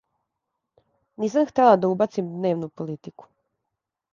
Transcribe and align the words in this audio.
Нисам 1.23 1.45
хтела 1.49 1.75
да 1.81 1.87
убацим 1.91 2.25
дневну 2.39 2.69
политику. 2.81 3.25